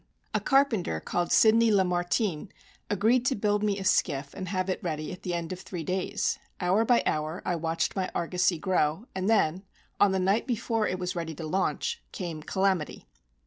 [0.33, 2.49] A carpenter called Sydney Lamartine
[2.89, 5.83] agreed to build me a skiff and have it ready at the end of three
[5.83, 6.39] days.
[6.59, 9.61] Hour by hour I watched my argosy grow, and then
[9.99, 13.05] on the night before it was ready to launch came "Calamity."